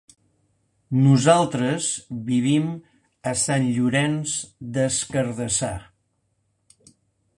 Nosaltres 1.07 1.89
vivim 2.31 2.71
a 3.33 3.35
Sant 3.43 3.69
Llorenç 3.75 4.35
des 4.79 4.99
Cardassar. 5.15 5.75